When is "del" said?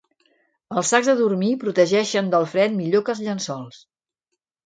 2.35-2.47